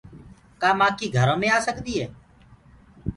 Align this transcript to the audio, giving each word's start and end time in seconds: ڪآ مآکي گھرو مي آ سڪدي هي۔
ڪآ 0.61 0.69
مآکي 0.79 1.07
گھرو 1.15 1.35
مي 1.41 1.47
آ 1.55 1.57
سڪدي 1.67 1.93
هي۔ 1.99 2.07